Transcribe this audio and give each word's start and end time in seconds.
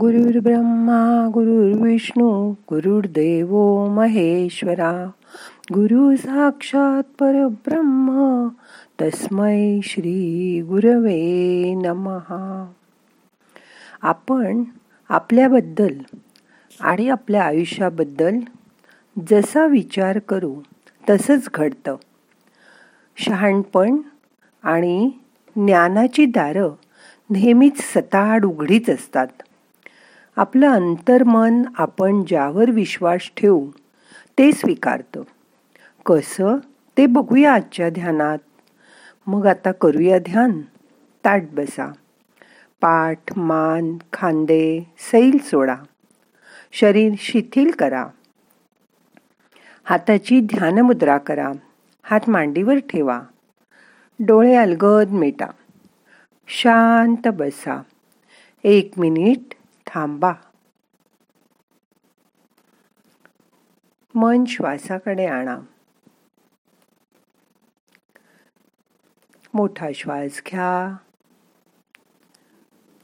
गुरुर्ब्रह्मा 0.00 1.30
गुरुर्विष्णू 1.34 2.50
गुरुर्देव 2.50 3.86
महेश्वरा. 3.86 5.10
गुरु 5.74 6.16
साक्षात 6.16 7.02
परब्रह्म 7.02 8.48
तस्मै 9.02 9.80
श्री 9.82 10.62
गुरवे 10.68 11.74
नमहा. 11.74 12.72
आपण 14.02 14.64
आपल्याबद्दल 15.08 15.98
आणि 16.80 17.08
आपल्या 17.08 17.42
आयुष्याबद्दल 17.42 18.36
जसा 19.30 19.66
विचार 19.66 20.18
करू 20.18 20.54
तसंच 21.10 21.48
घडतं. 21.54 21.96
शहाणपण 23.16 23.96
आणि 24.62 25.10
ज्ञानाची 25.56 26.26
दारं 26.26 26.70
नेहमीच 27.30 27.78
सताड 27.78 28.44
उघडीच 28.44 28.90
असतात. 28.90 29.28
आपलं 30.40 30.68
अंतर्मन 30.68 31.62
आपण 31.78 32.22
ज्यावर 32.22 32.70
विश्वास 32.70 33.30
ठेवू 33.36 33.70
ते 34.38 34.52
स्वीकारतं. 34.52 35.22
कसं? 36.06 36.56
ते 36.98 37.06
बघूया 37.06 37.54
आजच्या 37.54 37.90
ध्यानात. 37.90 38.38
मग 39.26 39.46
आता 39.46 39.72
करूया 39.72 40.18
ध्यान. 40.18 40.60
ताट 41.24 41.42
बसा. 41.52 41.92
पाठ 42.80 43.38
मान 43.38 43.96
खांदे 44.12 44.92
सैल 44.98 45.38
सोडा. 45.38 45.76
शरीर 46.72 47.12
शिथिल 47.18 47.70
करा. 47.70 48.06
हाताची 49.84 50.40
ध्यानमुद्रा 50.40 51.18
करा. 51.18 51.52
हात 52.02 52.30
मांडीवर 52.30 52.76
ठेवा. 52.78 53.20
डोळे 54.20 54.54
अलगद 54.54 55.08
मिटा. 55.10 55.46
शांत 56.48 57.28
बसा. 57.28 57.82
एक 58.64 58.90
मिनिट 58.96 59.54
थांबा. 59.94 60.32
मन 64.14 64.44
श्वासाकडे 64.44 65.26
आणा. 65.26 65.58
मोठा 69.54 69.88
श्वास 69.94 70.42
घ्या. 70.46 70.96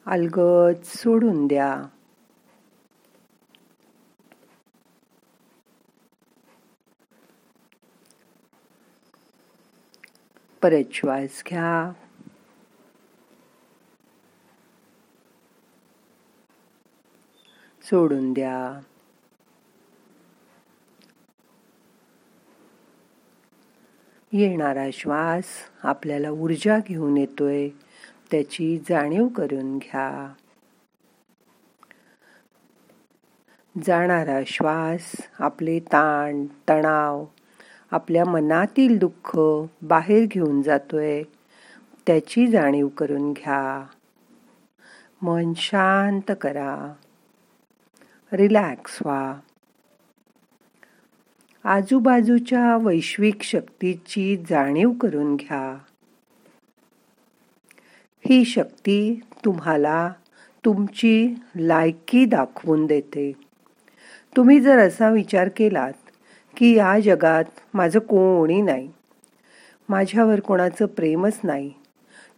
अलगद 0.06 0.82
सोडून 0.84 1.46
द्या. 1.46 1.82
परत 10.62 10.92
श्वास 10.92 11.42
घ्या. 11.48 12.05
सोडून 17.90 18.32
द्या. 18.32 18.80
येणारा 24.32 24.86
श्वास 24.92 25.44
आपल्याला 25.82 26.30
ऊर्जा 26.30 26.78
घेऊन 26.86 27.16
येतोय. 27.16 27.68
त्याची 28.30 28.78
जाणीव 28.88 29.28
करून 29.28 29.78
घ्या. 29.78 30.32
जाणारा 33.86 34.40
श्वास 34.46 35.16
आपले 35.38 35.78
ताण 35.78 36.46
तणाव 36.68 37.24
आपल्या 37.90 38.24
मनातील 38.24 38.98
दुःख 38.98 39.38
बाहेर 39.82 40.26
घेऊन 40.26 40.62
जातोय. 40.62 41.22
त्याची 42.06 42.46
जाणीव 42.46 42.88
करून 42.88 43.32
घ्या. 43.32 43.86
मन 45.22 45.52
शांत 45.56 46.32
करा. 46.40 46.92
रिलॅक्स 48.32 48.98
व्हा. 49.04 49.34
आजूबाजूच्या 51.64 52.76
वैश्विक 52.76 53.42
शक्तीची 53.42 54.36
जाणीव 54.50 54.90
करून 54.90 55.36
घ्या. 55.36 55.78
ही 58.28 58.44
शक्ती 58.44 59.20
तुम्हाला 59.44 60.12
तुमची 60.64 61.34
लायकी 61.56 62.24
दाखवून 62.24 62.86
देते. 62.86 63.32
तुम्ही 64.36 64.60
जर 64.60 64.78
असा 64.78 65.10
विचार 65.10 65.48
केलात 65.56 65.92
की 66.56 66.76
या 66.76 67.00
जगात 67.00 67.44
माझं 67.74 67.98
कोणी 67.98 68.60
नाही 68.60 68.92
माझ्यावर 69.88 70.40
कोणाचं 70.40 70.86
प्रेमच 70.86 71.38
नाही 71.44 71.72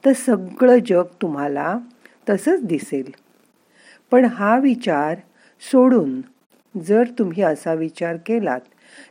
तर 0.04 0.12
सगळं 0.12 0.78
जग 0.87 1.04
तुम्हाला 1.22 1.78
तसंच 2.28 2.65
दिसेल. 2.65 3.10
पण 4.10 4.25
हा 4.25 4.59
विचार 4.59 5.16
सोडून 5.62 6.20
जर 6.86 7.02
तुम्ही 7.19 7.42
असा 7.42 7.74
विचार 7.74 8.16
केलात 8.26 8.60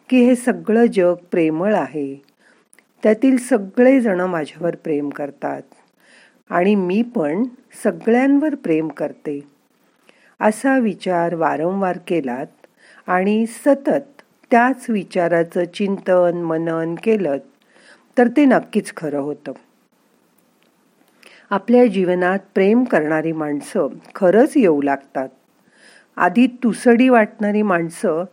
की 0.10 0.24
हे 0.26 0.36
सगळं 0.36 0.86
जग 0.86 1.14
प्रेमळ 1.32 1.76
आहे 1.76 2.16
त्यातील 3.04 3.38
सगळे 3.38 4.02
जण 4.02 4.22
माझ्यावर 4.22 4.76
प्रेम 4.76 5.10
करतात 5.10 5.62
आणि 6.50 6.76
मी 6.76 7.02
पण 7.02 7.44
सगळ्यांवर 7.84 8.56
प्रेम 8.56 8.88
करते. 8.88 9.40
असा 10.42 10.78
विचार 10.78 11.36
वारंवार 11.36 11.98
केलात 12.08 12.68
आणि 13.08 13.46
सतत 13.46 14.22
त्याच 14.52 14.90
विचाराचं 14.90 15.64
चिंतन 15.64 16.38
मनन 16.38 16.96
केलं 17.04 17.38
तर 18.18 18.28
ते 18.28 18.46
नक्कीच 18.46 18.94
खरं 18.98 19.20
होतं. 19.20 19.52
आपल्या 21.50 21.86
जीवनात 21.86 22.40
प्रेम 22.54 22.84
करणारी 22.84 23.32
माणसं 23.32 23.88
खरंच 24.16 24.54
येऊ 24.56 24.82
लागतात. 24.82 25.30
आधी 26.18 26.48
तुसडी 26.64 27.10
वाटणारी 27.10 27.62
माणसं 27.62 28.24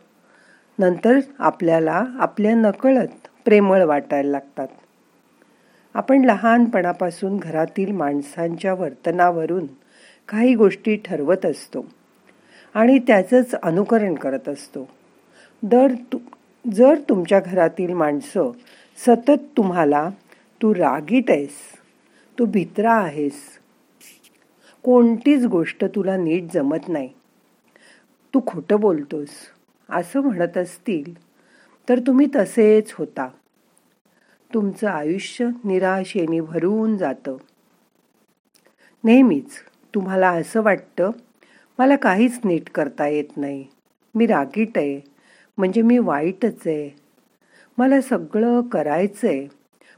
नंतर 0.79 1.19
आपल्याला 1.39 2.03
आपल्या 2.19 2.53
नकळत 2.55 3.27
प्रेमळ 3.45 3.83
वाटायला 3.83 4.29
लागतात. 4.31 4.67
आपण 5.95 6.25
लहानपणापासून 6.25 7.37
घरातील 7.37 7.91
माणसांच्या 7.91 8.73
वर्तनावरून 8.73 9.65
काही 10.29 10.55
गोष्टी 10.55 10.95
ठरवत 10.95 11.45
असतो 11.45 11.85
आणि 12.75 12.97
त्याचंच 12.99 13.55
अनुकरण 13.55 14.13
करत 14.13 14.49
असतो. 14.49 14.87
दर 15.63 15.93
तु 16.13 16.17
जर 16.65 16.95
तुमच्या 17.09 17.39
घरातील 17.39 17.93
माणसं 17.93 18.51
सतत 19.05 19.45
तुम्हाला 19.57 20.09
तू 20.61 20.73
रागीट 20.75 21.31
आहेस 21.31 21.57
तू 22.37 22.45
भित्रा 22.45 22.93
आहेस 22.93 23.33
कोणतीच 24.83 25.45
गोष्ट 25.45 25.85
तुला 25.85 26.17
नीट 26.17 26.51
जमत 26.53 26.87
नाही 26.87 27.09
तू 28.35 28.41
खोटं 28.47 28.79
बोलतोस 28.79 29.27
असं 29.89 30.19
म्हणत 30.19 30.57
असतील 30.57 31.13
तर 31.89 31.99
तुम्ही 31.99 32.27
तसेच 32.35 32.93
होता. 32.93 33.27
तुमचं 34.53 34.87
आयुष्य 34.87 35.47
निराशेने 35.63 36.39
भरून 36.39 36.97
जातं. 36.97 37.37
नेहमीच 39.03 39.45
तुम्हाला 39.95 40.29
असं 40.29 40.61
वाटतं 40.61 41.11
मला 41.79 41.95
काहीच 41.95 42.39
नीट 42.45 42.69
करता 42.69 43.07
येत 43.07 43.37
नाही. 43.37 43.65
मी 44.15 44.25
रागीट 44.25 44.77
आहे 44.77 45.01
म्हणजे 45.57 45.81
मी 45.81 45.97
वाईटच 45.97 46.61
आहे. 46.65 46.89
मला 47.77 48.01
सगळं 48.01 48.61
करायचं 48.61 49.27
आहे 49.27 49.47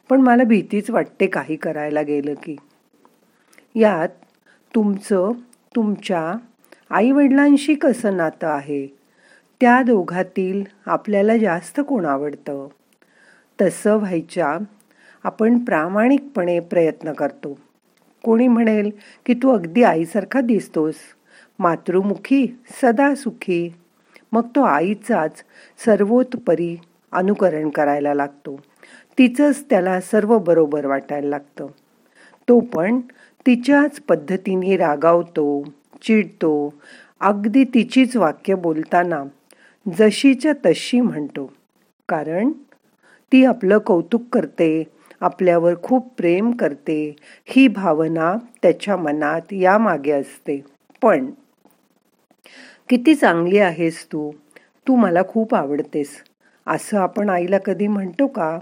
पण 0.10 0.22
मला 0.22 0.44
भीतीच 0.44 0.90
वाटते 0.90 1.28
काही 1.28 1.56
करायला 1.56 2.02
गेलं 2.02 2.34
की. 2.34 2.56
यात 3.76 4.10
तुमचं 4.76 5.32
तुमच्या 5.76 6.36
आईवडिलांशी 6.90 7.76
कसं 7.76 8.18
नातं 8.18 8.48
आहे? 8.48 8.88
त्या 9.62 9.82
दोघातील 9.82 10.64
आपल्याला 10.86 11.38
जास्त 11.38 11.82
कोण 11.88 12.06
आवडतं? 12.06 12.68
तसं 13.62 13.96
व्हायच्या 13.96 14.58
आपण 15.24 15.60
प्रामाणिकपणे 15.60 16.60
प्रयत्न 16.60 17.14
करतो. 17.14 17.60
कोणी 18.24 18.48
म्हणेल 18.48 18.92
की 19.26 19.34
तू 19.34 19.56
अगदी 19.56 19.84
आईसारखा 19.84 20.42
दिसतोस. 20.42 20.96
मातृमुखी 21.60 22.60
सदा 22.82 23.16
सुखी. 23.16 23.74
मग 24.32 24.48
तो 24.56 24.62
आईचाच 24.62 25.44
सर्वोत्परी 25.86 26.80
अनुकरण 27.12 27.70
करायला 27.70 28.14
लागतो. 28.14 28.60
तिचंच 29.18 29.66
त्याला 29.70 30.02
सर्व 30.02 30.38
बरोबर 30.38 30.86
वाटायला 30.86 31.30
लागतं. 31.30 31.68
तो 32.50 32.60
पण 32.60 33.00
तिच्याच 33.46 34.00
पद्धतीने 34.00 34.78
रागावतो. 34.78 35.64
चिडतो. 36.02 36.74
अगदी 37.20 37.64
तिचीच 37.64 38.18
वाक्य 38.18 38.56
बोलताना 38.56 39.24
जशीच्या 39.86 40.54
तशी 40.66 41.02
म्हणतो. 41.02 41.54
कारण 42.10 42.52
ती 43.32 43.46
आपलं 43.46 43.78
कौतुक 43.78 44.22
करते 44.34 44.84
आपल्यावर 45.22 45.74
खूप 45.84 46.14
प्रेम 46.18 46.52
करते 46.52 47.16
ही 47.46 47.68
भावना 47.68 48.34
त्याच्या 48.62 48.98
मनात 48.98 49.54
यामागे 49.54 50.12
असते. 50.12 50.62
पण 51.02 51.30
किती 52.90 53.16
चांगली 53.16 53.58
आहेस 53.58 54.06
तू 54.06 54.32
तू 54.88 54.96
मला 54.96 55.22
खूप 55.28 55.56
आवडतेस 55.56 56.24
असं 56.68 56.98
आपण 56.98 57.30
आईला 57.30 57.58
कधी 57.58 57.88
म्हणतो 57.88 58.28
का? 58.28 58.60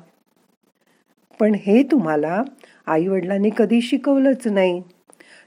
पण 1.39 1.55
हे 1.55 1.83
तुम्हाला 1.83 2.41
आई 2.87 3.07
वडिलांनी 3.07 3.49
कधी 3.57 3.81
शिकवलंच 3.81 4.47
नाही. 4.47 4.81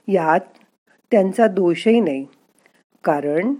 यात 0.08 0.40
त्यांचा 1.12 1.46
दोषही 1.46 2.00
नाही. 2.00 2.24
कारण 3.04 3.54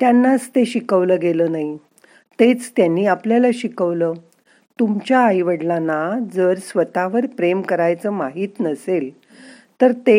त्यांनाच 0.00 0.48
ते 0.48 0.64
शिकवलं 0.66 1.20
गेलं 1.22 1.52
नाही. 1.52 1.76
तेच 2.38 2.70
त्यांनी 2.76 3.06
आपल्याला 3.06 3.48
शिकवलं. 3.54 4.12
तुमच्या 4.78 5.18
आईवडिलांना 5.18 6.00
जर 6.34 6.54
स्वतःवर 6.58 7.26
प्रेम 7.26 7.60
करायचं 7.62 8.10
माहीत 8.12 8.60
नसेल 8.60 9.10
तर 9.80 9.92
ते 10.06 10.18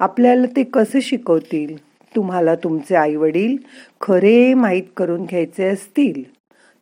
आपल्याला 0.00 0.46
ते 0.56 0.62
कसं 0.64 1.00
शिकवतील? 1.02 1.76
तुम्हाला 2.14 2.54
तुमचे 2.54 2.94
आईवडील 2.94 3.56
खरे 4.00 4.54
माहीत 4.54 4.82
करून 4.96 5.24
घ्यायचे 5.24 5.68
असतील 5.68 6.22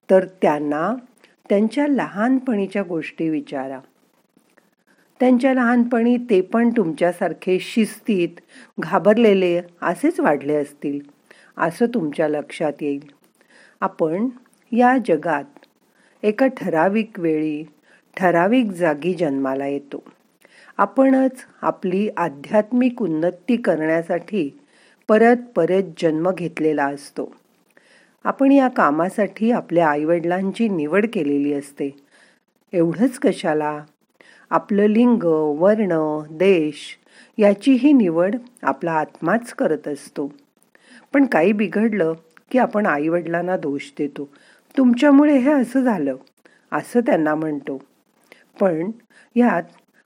तर 0.08 0.24
त्यांना 0.42 0.94
त्यांच्या 1.50 1.86
लहानपणीच्या 1.88 2.82
गोष्टी 2.82 3.28
विचारा. 3.28 3.78
त्यांच्या 5.22 5.54
लहानपणी 5.54 6.16
ते 6.16 6.40
पण 6.40 6.70
तुमच्यासारखे 6.70 7.58
शिस्तीत 7.60 8.28
घाबरलेले 8.80 9.60
असेच 9.82 10.20
वाढले 10.20 10.54
असतील 10.54 10.98
असं 11.56 11.86
तुमच्या 11.86 12.28
लक्षात 12.28 12.72
येईल. 12.80 13.00
आपण 13.80 14.28
या 14.72 14.96
जगात 15.08 15.66
एका 16.22 16.46
ठराविक 16.46 17.20
वेळी 17.20 17.64
ठराविक 18.16 18.70
जागी 18.70 19.14
जन्माला 19.14 19.66
येतो. 19.66 20.02
आपणच 20.76 21.32
आपली 21.62 22.08
आध्यात्मिक 22.16 23.02
उन्नती 23.02 23.56
करण्यासाठी 23.56 24.58
परत 25.08 25.36
परत 25.56 25.82
जन्म 25.98 26.30
घेतलेला 26.30 26.86
असतो. 26.86 27.34
आपण 28.24 28.52
या 28.52 28.68
कामासाठी 28.68 29.50
आपल्या 29.50 29.88
आईवडिलांची 29.88 30.68
निवड 30.68 31.06
केलेली 31.12 31.52
असते. 31.52 31.90
एवढंच 32.72 33.18
कशाला 33.18 33.84
आपलं 34.52 34.86
लिंग 34.86 35.22
वर्ण 35.58 36.20
देश 36.30 36.98
याचीही 37.38 37.92
निवड 37.92 38.36
आपला 38.62 38.92
आत्माच 38.92 39.52
करत 39.52 39.88
असतो. 39.88 40.32
पण 41.12 41.24
काही 41.24 41.52
बिघडलं 41.52 42.12
की 42.50 42.58
आपण 42.58 42.86
आईवडिलांना 42.86 43.56
दोष 43.56 43.90
देतो. 43.98 44.28
तुमच्यामुळे 44.76 45.38
हे 45.38 45.52
असं 45.52 45.80
झालं 45.80 46.16
असं 46.72 47.00
त्यांना 47.00 47.34
म्हणतो. 47.34 47.82
पण 48.60 48.90
यात 49.36 49.62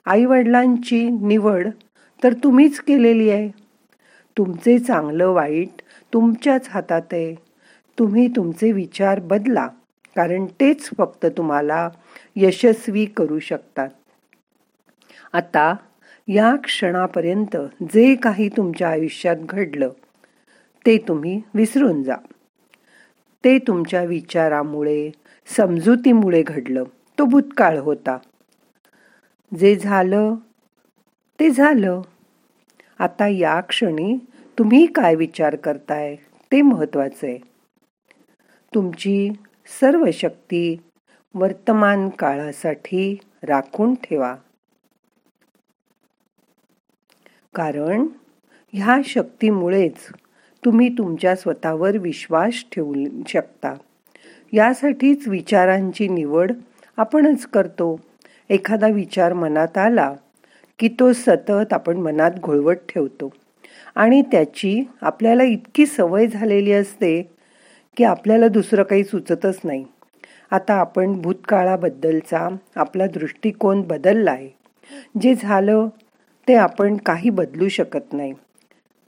आईवडिलांची 0.06 1.10
निवड 1.10 1.68
तर 2.24 2.32
तुम्हीच 2.32 2.80
केलेली 2.80 3.30
आहे. 3.30 3.48
तुमचे 4.38 4.78
चांगलं 4.78 5.28
वाईट 5.28 5.82
तुमच्याच 6.12 6.68
हातात 6.68 7.02
आहे. 7.12 7.34
तुम्ही 7.98 8.28
तुमचे 8.28 8.72
विचार 8.72 9.20
बदला 9.20 9.66
कारण 10.16 10.46
तेच 10.46 10.90
फक्त 10.98 11.26
तुम्हाला 11.26 11.88
यशस्वी 12.36 13.04
करू 13.04 13.38
शकतात. 13.38 13.88
आता 15.36 15.74
या 16.28 16.56
क्षणापर्यंत 16.56 17.56
जे 17.82 18.14
काही 18.14 18.48
तुमच्या 18.48 18.88
आयुष्यात 18.88 19.36
घडलं 19.36 19.88
ते 20.86 20.98
तुम्ही 20.98 21.42
विसरून 21.54 22.02
जा. 22.02 22.16
ते 23.44 23.58
तुमच्या 23.58 24.02
विचारामुळे 24.04 25.10
समजुतीमुळे 25.56 26.42
घडलं. 26.42 26.84
तो 27.18 27.24
भूतकाळ 27.24 27.78
होता. 27.78 28.18
जे 29.58 29.76
झालं 29.76 30.34
ते 31.40 31.50
झालं. 31.50 32.02
आता 32.98 33.28
या 33.28 33.60
क्षणी 33.60 34.18
तुम्ही 34.58 34.86
काय 34.86 35.14
विचार 35.14 35.56
करताय 35.56 36.16
ते 36.52 36.62
महत्त्वाचे 36.62 37.26
आहे. 37.26 37.38
तुमची 38.74 39.30
सर्व 39.80 40.06
शक्ती 40.12 40.76
वर्तमान 41.34 42.08
काळासाठी 42.08 43.18
राखून 43.42 43.94
ठेवा. 43.94 44.36
कारण 47.56 48.06
ह्या 48.72 48.98
शक्तीमुळेच 49.04 49.94
तुम्ही 50.64 50.88
तुमच्या 50.88 51.36
स्वतःवर 51.36 51.96
विश्वास 51.98 52.64
ठेवू 52.72 52.94
शकता. 53.28 53.74
यासाठीच 54.52 55.28
विचारांची 55.28 56.08
निवड 56.08 56.52
आपणच 56.96 57.46
करतो. 57.46 58.00
एखादा 58.50 58.88
विचार 58.88 59.32
मनात 59.32 59.78
आला 59.78 60.14
की 60.78 60.88
तो 60.88 61.12
सतत 61.12 61.72
आपण 61.72 61.96
मनात 61.96 62.30
घोळवत 62.42 62.74
ठेवतो. 62.74 63.32
आणि 63.94 64.22
त्याची 64.22 64.88
आपल्याला 65.00 65.42
इतकी 65.42 65.86
सवय 65.86 66.26
झालेली 66.26 66.72
असते 66.72 67.30
की 67.96 68.04
आपल्याला 68.04 68.48
दुसरं 68.48 68.82
काही 68.82 69.04
सुचतच 69.04 69.60
नाही. 69.64 69.84
आता 70.50 70.74
आपण 70.74 71.12
भूतकाळाबद्दलचा 71.12 72.48
आपला 72.76 73.06
दृष्टिकोन 73.06 73.82
बदलला 73.82 74.30
आहे 74.30 74.50
जे 75.22 75.34
झालं 75.42 75.88
ते 76.48 76.54
आपण 76.54 76.96
काही 76.96 77.30
बदलू 77.30 77.68
शकत 77.68 78.12
नाही. 78.12 78.32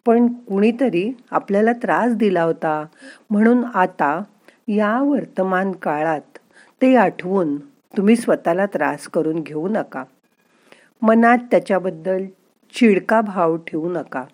पण 0.06 0.32
कुणीतरी 0.32 1.16
आपल्याला 1.30 1.72
त्रास 1.72 2.14
दिला 2.14 2.42
होता. 2.42 2.86
म्हणून 3.30 3.64
आता 3.64 4.22
या 4.68 5.02
वर्तमान 5.02 5.72
काळात 5.72 6.38
ते 6.82 6.96
आठवून 6.96 7.56
तुम्ही 7.96 8.16
स्वतःला 8.16 8.66
त्रास 8.66 9.08
करून 9.08 9.40
घेऊ 9.40 9.68
नका. 9.68 10.04
मनात 11.02 11.38
त्याच्याबद्दल 11.50 12.24
चिडका 12.74 13.20
भाव 13.20 13.56
ठेवू 13.56 13.92
नका. 13.92 14.24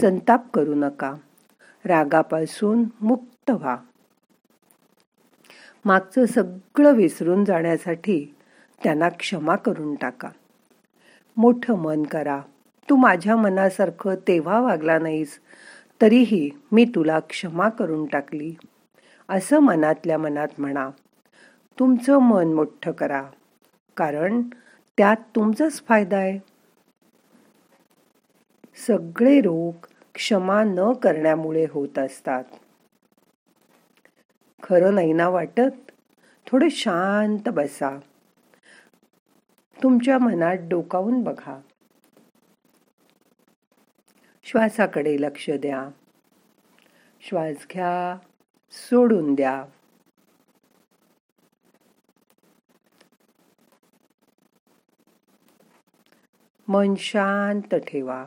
संताप 0.00 0.50
करू 0.54 0.74
नका. 0.74 1.14
रागापासून 1.84 2.84
मुक्त 3.00 3.50
व्हा. 3.50 3.76
मागचं 5.84 6.26
सगळं 6.26 6.92
विसरून 6.92 7.44
जाण्यासाठी 7.44 8.34
त्यांना 8.84 9.08
क्षमा 9.08 9.56
करून 9.56 9.94
टाका. 9.94 10.28
मोठं 11.40 11.74
मन 11.74 12.02
करा. 12.02 12.40
तू 12.90 12.96
माझ्या 12.96 13.36
मनासारखं 13.36 14.14
तेव्हा 14.14 14.60
वागला 14.60 14.98
नाहीस 14.98 15.38
तरीही 16.02 16.50
मी 16.72 16.84
तुला 16.84 17.20
क्षमा 17.20 17.68
करून 17.68 18.06
टाकली. 18.06 18.54
असं 19.28 19.58
मनातल्या 19.58 20.18
मनात 20.18 20.48
म्हणा. 20.58 20.90
तुमचं 21.78 22.18
मन 22.18 22.52
मोठं 22.52 22.92
करा 22.92 23.22
कारण 23.96 24.42
त्यात 24.96 25.16
तुमचाच 25.16 25.82
फायदा 25.88 26.16
आहे. 26.16 26.38
सगळे 28.86 29.40
रोग 29.40 29.86
क्षमा 30.14 30.64
न 30.64 30.92
करण्यामुळे 30.92 31.66
होत 31.70 31.98
असतात. 31.98 32.44
खरं 34.62 34.94
नाही 34.94 35.12
ना 35.12 35.28
वाटत? 35.28 35.90
थोडं 36.46 36.68
शांत 36.70 37.48
बसा. 37.48 37.98
तुमच्या 39.82 40.18
मनात 40.18 40.56
डोकावून 40.68 41.22
बघा. 41.22 41.60
श्वासाकडे 44.42 45.16
लक्ष 45.20 45.50
द्या. 45.50 45.88
श्वास 47.20 47.66
घ्या 47.72 48.18
सोडून 48.70 49.34
द्या. 49.34 49.64
मन 56.68 56.94
शांत 56.94 57.74
ठेवा. 57.74 58.26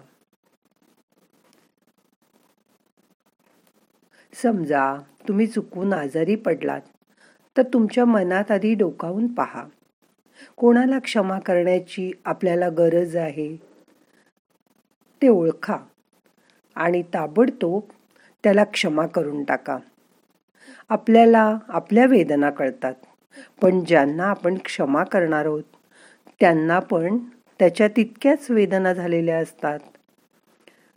समजा 4.33 4.95
तुम्ही 5.27 5.47
चुकून 5.47 5.93
आजारी 5.93 6.35
पडलात 6.35 6.81
तर 7.57 7.61
तुमच्या 7.61 8.05
मनात 8.05 8.51
आधी 8.51 8.73
डोकावून 8.73 9.33
पहा. 9.33 9.67
कोणाला 10.57 10.99
क्षमा 10.99 11.39
करण्याची 11.39 12.11
आपल्याला 12.25 12.69
गरज 12.69 13.15
आहे? 13.15 13.55
ते 15.21 15.27
ओळखा 15.27 15.77
आणि 16.75 17.01
ताबडतोब 17.13 17.81
त्याला 18.43 18.63
क्षमा 18.63 19.05
करून 19.07 19.43
टाका. 19.43 19.77
आपल्याला 20.89 21.57
आपल्या 21.67 22.05
वेदना 22.05 22.49
कळतात 22.49 22.93
पण 23.61 23.83
ज्यांना 23.83 24.25
आपण 24.25 24.57
क्षमा 24.65 25.03
करणार 25.03 25.45
आहोत 25.45 25.63
त्यांना 26.39 26.79
पण 26.79 27.17
त्याच्या 27.59 27.87
तितक्याच 27.87 28.51
वेदना 28.51 28.93
झालेल्या 28.93 29.37
असतात. 29.37 29.79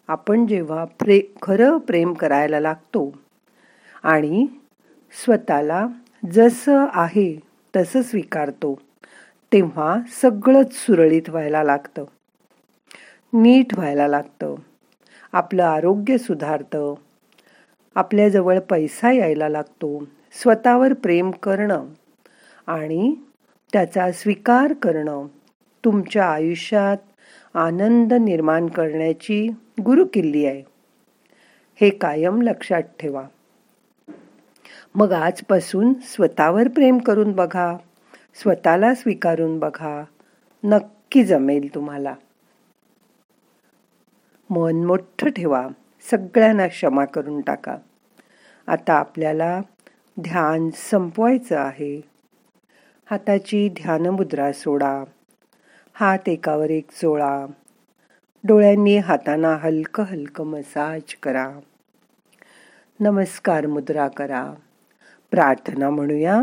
आपण 0.08 0.46
जेव्हा 0.46 0.84
प्रे 0.84 1.20
खरं 1.42 1.78
प्रेम 1.78 2.12
करायला 2.12 2.60
लागतो 2.60 3.10
आणि 4.02 4.46
स्वतःला 5.24 5.86
जसं 6.32 6.86
आहे 6.92 7.34
तसं 7.74 8.02
स्वीकारतो 8.02 8.74
तेव्हा 9.56 9.96
सगळंच 10.22 10.72
सुरळीत 10.72 11.22
व्हायला 11.28 11.62
लागतं. 11.62 12.04
नीट 13.32 13.74
व्हायला 13.74 14.08
लागतं. 14.08 14.54
आपलं 15.32 15.64
आरोग्य 15.64 16.18
सुधारतं. 16.18 16.94
आपल्याजवळ 17.94 18.58
पैसा 18.58 19.12
यायला 19.12 19.48
लागतो. 19.48 20.04
स्वतःवर 20.32 20.92
प्रेम 20.92 21.30
करणं 21.30 21.86
आणि 22.66 23.14
त्याचा 23.72 24.12
स्वीकार 24.12 24.72
करणं 24.72 25.26
तुमच्या 25.84 26.24
आयुष्यात 26.24 26.96
आनंद 27.54 28.12
निर्माण 28.12 28.66
करण्याची 28.66 29.48
गुरुकिल्ली 29.84 30.46
आहे. 30.46 30.62
हे 31.80 31.90
कायम 31.90 32.42
लक्षात 32.42 32.82
ठेवा. 32.82 33.24
मग 34.94 35.12
आजपासून 35.12 35.92
स्वतःवर 36.02 36.68
प्रेम 36.68 36.98
करून 36.98 37.32
बघा. 37.32 37.76
स्वतःला 38.42 38.94
स्वीकारून 38.94 39.58
बघा. 39.58 40.04
नक्की 40.64 41.24
जमेल 41.24 41.74
तुम्हाला. 41.74 42.14
मन 44.50 44.84
मोठं 44.84 45.30
ठेवा. 45.30 45.68
सगळ्यांना 46.10 46.66
क्षमा 46.66 47.04
करून 47.04 47.40
टाका. 47.40 47.76
आता 48.66 48.92
आपल्याला 48.92 49.60
ध्यान 50.20 50.70
संपवायचं 50.90 51.56
आहे. 51.56 52.00
हाताची 53.10 53.68
ध्यानमुद्रा 53.68 54.52
सोडा. 54.52 55.04
हात 55.94 56.28
एकावर 56.28 56.70
एक 56.70 56.90
चोळा 56.90 57.46
डोळ्यांनी 58.44 58.98
हातांना 58.98 59.56
हलकं 59.56 60.02
हलकं 60.02 60.46
मसाज 60.46 61.14
करा. 61.22 61.52
नमस्कार 63.00 63.66
मुद्रा 63.66 64.08
करा. 64.08 64.54
प्रार्थना 65.30 65.90
म्हणूया. 65.90 66.42